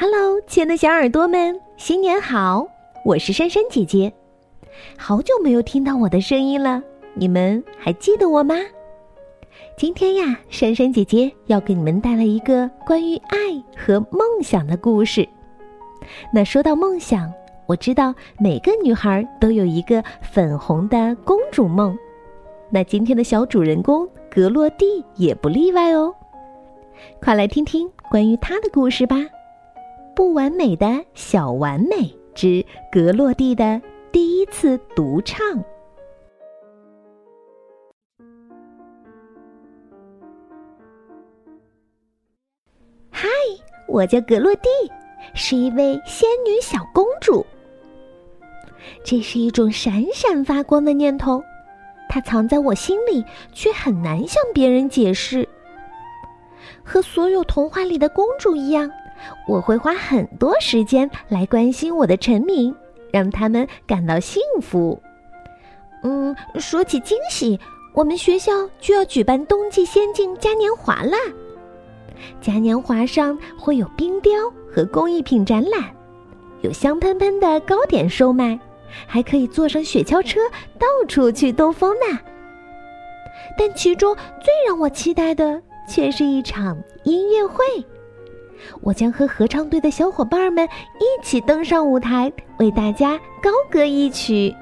[0.00, 2.66] Hello，亲爱的小耳朵们，新年好！
[3.04, 4.10] 我是珊珊姐姐，
[4.96, 8.54] 好久没有听到我的声音了，你们还记得我吗？
[9.76, 13.36] 今天呀，珊珊姐姐要给你们带来一个关于爱
[13.76, 15.28] 和梦想的故事。
[16.32, 17.30] 那说到梦想，
[17.66, 21.94] 我知道每个女孩都有一个粉红的公主梦，
[22.70, 26.14] 那今天的小主人公格洛蒂也不例外哦。
[27.20, 29.16] 快来听听关于她的故事吧！
[30.14, 33.80] 不完美的小完美之格洛蒂的
[34.12, 35.40] 第一次独唱。
[43.10, 43.28] 嗨，
[43.88, 44.68] 我叫格洛蒂，
[45.34, 47.44] 是一位仙女小公主。
[49.04, 51.42] 这是一种闪闪发光的念头，
[52.08, 55.48] 它藏在我心里，却很难向别人解释。
[56.82, 58.90] 和所有童话里的公主一样。
[59.46, 62.74] 我会花很多时间来关心我的臣民，
[63.12, 65.00] 让他们感到幸福。
[66.02, 67.58] 嗯，说起惊喜，
[67.92, 71.18] 我们学校就要举办冬季仙境嘉年华啦！
[72.40, 74.32] 嘉年华上会有冰雕
[74.70, 75.84] 和工艺品展览，
[76.62, 78.58] 有香喷喷的糕点售卖，
[79.06, 80.40] 还可以坐上雪橇车
[80.78, 82.18] 到处去兜风呢。
[83.58, 87.64] 但其中最让我期待的，却是一场音乐会。
[88.82, 94.54] 我将和合唱队的小伙伴们一起登上舞台，为大家高歌一曲。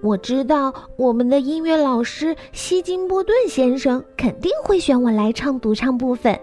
[0.00, 6.38] 我知道我们的音乐老师希金波顿先生肯定会选我来唱独唱部分，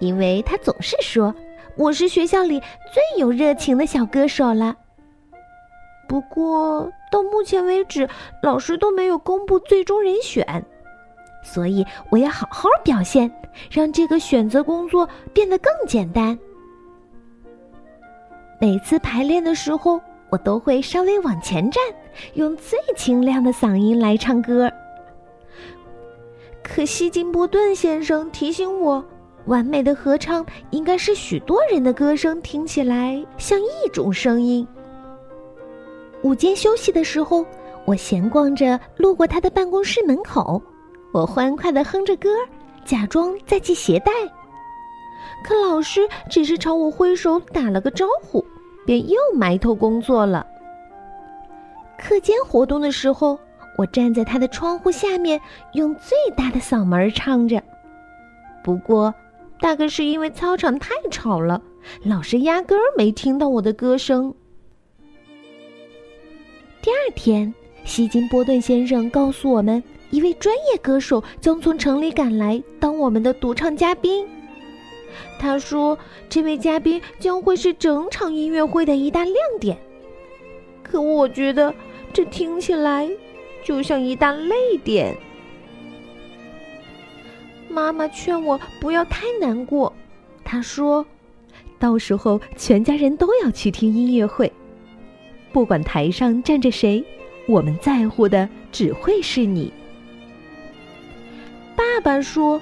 [0.00, 1.32] 因为他总是说
[1.76, 4.76] 我是学校里最有热情的小歌手了。
[6.08, 8.08] 不过到目前为止，
[8.42, 10.64] 老师都没有公布最终人选。
[11.42, 13.30] 所以我要好好表现，
[13.70, 16.38] 让这个选择工作变得更简单。
[18.60, 21.82] 每次排练的时候，我都会稍微往前站，
[22.34, 24.70] 用最清亮的嗓音来唱歌。
[26.62, 29.04] 可惜金波顿先生提醒我，
[29.46, 34.66] 完美的合唱应该是许多人的歌声听起来像一种声音。
[36.22, 37.44] 午间休息的时候，
[37.84, 40.62] 我闲逛着，路过他的办公室门口。
[41.12, 42.30] 我欢快的哼着歌，
[42.86, 44.10] 假装在系鞋带。
[45.44, 48.42] 可老师只是朝我挥手打了个招呼，
[48.86, 50.46] 便又埋头工作了。
[51.98, 53.38] 课间活动的时候，
[53.76, 55.38] 我站在他的窗户下面，
[55.74, 57.62] 用最大的嗓门唱着。
[58.64, 59.14] 不过，
[59.60, 61.60] 大概是因为操场太吵了，
[62.04, 64.34] 老师压根儿没听到我的歌声。
[66.80, 67.52] 第二天，
[67.84, 69.82] 希金波顿先生告诉我们。
[70.12, 74.28] 一位专业歌手将从城里赶来当我们的独唱嘉宾。
[75.38, 79.76] 他说：“这位嘉宾将会是整场音乐会的一大亮点。”
[80.84, 81.74] 可我觉得
[82.12, 83.10] 这听起来
[83.64, 85.16] 就像一大泪点。
[87.68, 89.90] 妈妈劝我不要太难过，
[90.44, 91.04] 她说
[91.80, 94.52] ：“到时候全家人都要去听音乐会，
[95.52, 97.02] 不管台上站着谁，
[97.48, 99.72] 我们在乎的只会是你。”
[101.76, 102.60] 爸爸说：“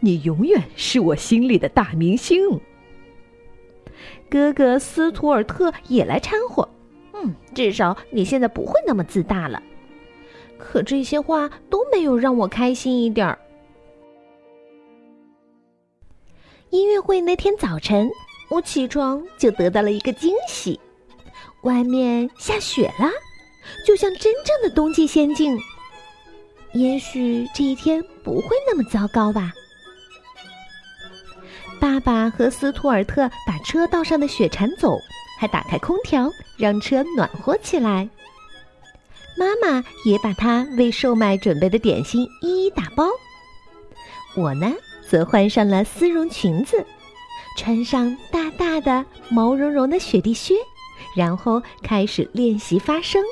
[0.00, 2.60] 你永远是我心里的大明星。”
[4.28, 6.68] 哥哥斯图尔特也来掺和
[7.14, 9.62] ：“嗯，至少你现在不会那么自大了。”
[10.58, 13.38] 可这些话都没有让我开心一点儿。
[16.70, 18.10] 音乐会那天早晨，
[18.50, 20.80] 我起床就得到了一个惊喜：
[21.62, 23.10] 外面下雪了，
[23.86, 25.56] 就像真正的冬季仙境。
[26.76, 29.50] 也许这一天不会那么糟糕吧。
[31.80, 34.98] 爸爸和斯图尔特把车道上的雪铲走，
[35.40, 38.06] 还打开空调，让车暖和起来。
[39.38, 43.08] 妈妈也把他为售卖准备的点心一一打包。
[44.34, 44.70] 我呢，
[45.08, 46.84] 则换上了丝绒裙子，
[47.56, 50.54] 穿上大大的毛茸茸的雪地靴，
[51.14, 53.22] 然后开始练习发声。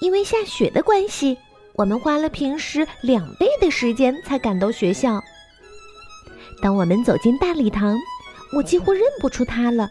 [0.00, 1.36] 因为下雪的关系，
[1.74, 5.22] 我们花了平时两倍的时间才赶到学校。
[6.62, 7.96] 当我们走进大礼堂，
[8.56, 9.90] 我几乎认不出它了。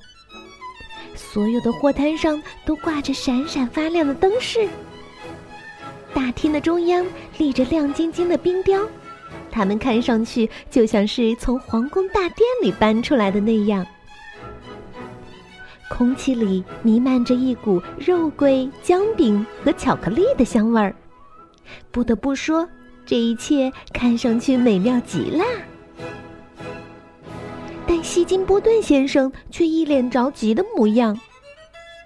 [1.16, 4.68] 所有的货摊上都挂着闪闪发亮的灯饰，
[6.14, 7.06] 大厅的中央
[7.38, 8.82] 立着亮晶晶的冰雕，
[9.52, 13.86] 它们看上去就像是从皇宫大殿里搬出来的那样。
[15.90, 20.96] 空气里弥漫着一股肉桂、姜饼和巧克力的香味儿。
[21.92, 22.68] 不得不说，
[23.06, 25.44] 这一切看上去美妙极了。
[28.02, 31.20] 希金波顿先生却一脸着急的模样。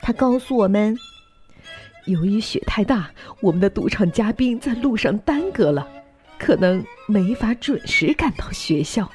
[0.01, 0.97] 他告诉我们，
[2.05, 5.87] 由于雪太大，我们的赌场嘉宾在路上耽搁了，
[6.37, 9.09] 可能没法准时赶到学校。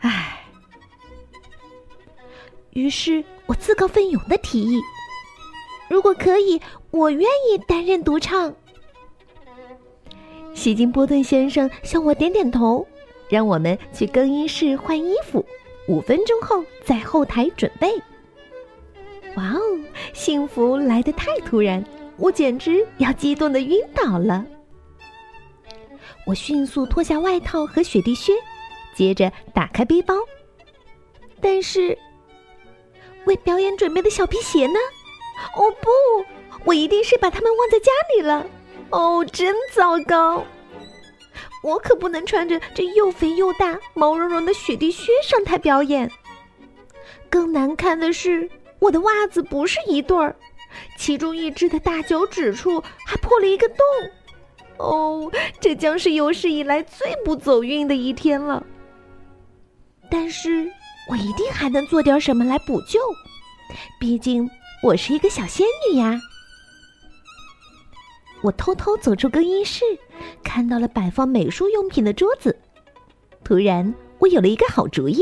[0.00, 0.39] 唉。
[2.72, 4.80] 于是我自告奋勇的提议
[5.90, 6.60] ：“如果可以，
[6.92, 8.54] 我愿意担任独唱。”
[10.54, 12.86] 希金波顿先生向我点点头，
[13.28, 15.44] 让我们去更衣室换衣服，
[15.88, 17.92] 五分钟后在后台准备。
[19.36, 19.60] 哇哦，
[20.12, 21.84] 幸福来得太突然，
[22.16, 24.44] 我简直要激动的晕倒了。
[26.26, 28.32] 我迅速脱下外套和雪地靴，
[28.94, 30.14] 接着打开背包，
[31.40, 31.98] 但是。
[33.26, 34.78] 为表演准备的小皮鞋呢？
[35.56, 35.88] 哦不，
[36.64, 38.46] 我一定是把它们忘在家里了。
[38.90, 40.44] 哦，真糟糕！
[41.62, 46.10] 我可不能穿着这又肥又大、毛茸茸的雪地靴上台表演。
[47.28, 50.34] 更难看的是，我的袜子不是一对儿，
[50.98, 53.76] 其中一只的大脚趾处还破了一个洞。
[54.78, 55.30] 哦，
[55.60, 58.66] 这将是有史以来最不走运的一天了。
[60.10, 60.70] 但是。
[61.10, 63.00] 我一定还能做点什么来补救，
[63.98, 64.48] 毕竟
[64.80, 66.20] 我是一个小仙女呀。
[68.42, 69.84] 我偷偷走出更衣室，
[70.44, 72.56] 看到了摆放美术用品的桌子。
[73.42, 75.20] 突然，我有了一个好主意。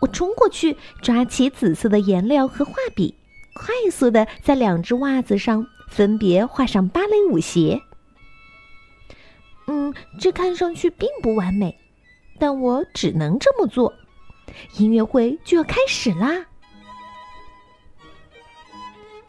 [0.00, 3.14] 我冲过去，抓起紫色的颜料和画笔，
[3.54, 7.82] 快速的在两只袜子上分别画上芭蕾舞鞋。
[9.66, 11.78] 嗯，这看上去并不完美，
[12.38, 13.92] 但我只能这么做。
[14.78, 16.46] 音乐会就要开始啦！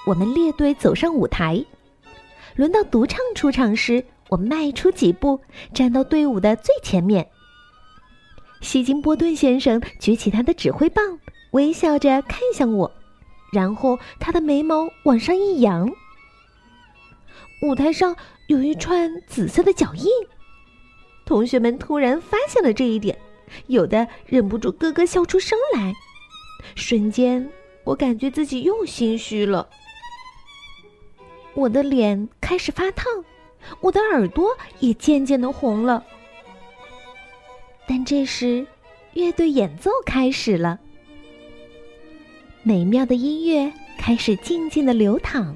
[0.06, 1.66] 我们列队走上舞台，
[2.56, 5.42] 轮到独唱出场时，我迈出几步，
[5.74, 7.28] 站到队伍的最前面。
[8.62, 11.20] 希金波顿先生举起他的指挥棒，
[11.52, 12.92] 微笑着看向我，
[13.52, 15.92] 然后他的眉毛往上一扬。
[17.62, 18.16] 舞台上
[18.48, 20.06] 有一串紫色的脚印，
[21.26, 23.18] 同学们突然发现了这一点。
[23.68, 25.94] 有的忍不住咯咯笑出声来，
[26.76, 27.50] 瞬间
[27.84, 29.70] 我感觉自己又心虚了。
[31.54, 33.24] 我的脸开始发烫，
[33.80, 34.50] 我的耳朵
[34.80, 36.04] 也渐渐的红了。
[37.88, 38.66] 但这时，
[39.14, 40.80] 乐队演奏开始了，
[42.64, 45.56] 美妙的音乐开始静静的流淌。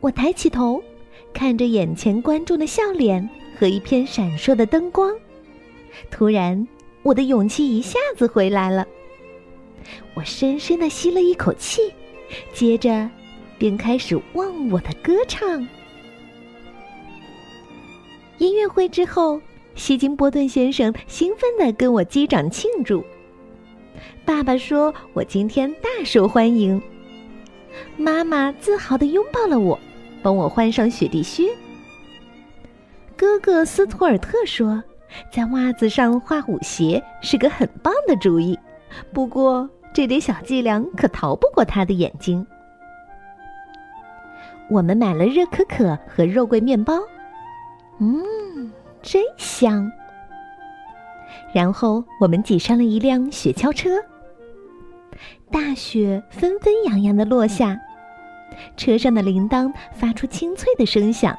[0.00, 0.82] 我抬起头，
[1.32, 5.12] 看着眼前观众的笑脸和一片闪烁的灯光。
[6.10, 6.66] 突然，
[7.02, 8.86] 我的勇气一下子回来了。
[10.14, 11.92] 我深深的吸了一口气，
[12.52, 13.08] 接着
[13.58, 15.66] 便开始忘我的歌唱。
[18.38, 19.40] 音乐会之后，
[19.74, 23.04] 希金波顿先生兴奋的跟我击掌庆祝。
[24.24, 26.80] 爸爸说我今天大受欢迎，
[27.96, 29.78] 妈妈自豪的拥抱了我，
[30.22, 31.44] 帮我换上雪地靴。
[33.16, 34.82] 哥哥斯图尔特说。
[35.30, 38.58] 在袜子上画舞鞋是个很棒的主意，
[39.12, 42.46] 不过这点小伎俩可逃不过他的眼睛。
[44.70, 46.94] 我们买了热可可和肉桂面包，
[47.98, 48.72] 嗯，
[49.02, 49.90] 真香。
[51.52, 53.90] 然后我们挤上了一辆雪橇车，
[55.50, 57.78] 大雪纷纷扬扬的落下，
[58.76, 61.36] 车上的铃铛发出清脆的声响，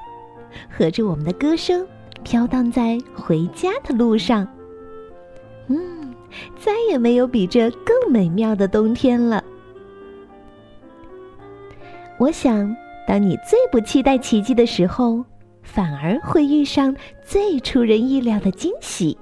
[0.69, 1.85] 和着我们的歌声。
[2.25, 4.47] 飘荡在回家的路上，
[5.67, 6.11] 嗯，
[6.57, 9.43] 再也没有比这更美妙的冬天了。
[12.17, 12.75] 我想，
[13.07, 15.23] 当你最不期待奇迹的时候，
[15.61, 19.15] 反而会遇上最出人意料的惊喜。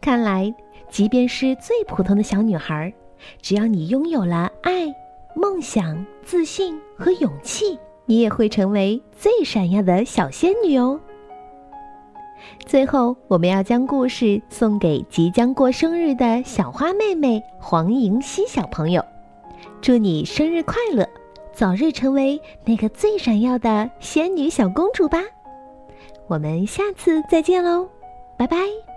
[0.00, 0.54] 看来，
[0.88, 2.94] 即便是最普通的小女孩，
[3.40, 5.01] 只要你拥有了爱。
[5.34, 11.00] 梦想、自信和勇气，你也会成为最闪耀的小仙女哦。
[12.66, 19.04] 最后，我们要将故事送给即将过生日的小花妹妹黄莹熙小朋友，
[19.80, 21.08] 祝你生日快乐，
[21.52, 25.22] 早日成为那个最闪耀的仙女小公主吧！
[26.26, 27.88] 我们下次再见喽，
[28.36, 28.91] 拜拜。